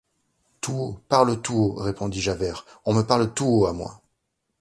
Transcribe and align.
Tout 0.61 0.73
haut! 0.73 0.99
parle 1.09 1.39
tout 1.43 1.53
haut! 1.53 1.73
répondit 1.75 2.21
Javert; 2.21 2.65
on 2.85 2.95
me 2.95 3.03
parle 3.03 3.31
tout 3.35 3.45
haut 3.45 3.65
à 3.67 3.73
moi! 3.73 4.01